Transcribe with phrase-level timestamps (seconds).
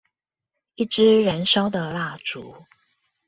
[0.73, 2.65] 一支燃燒的蠟燭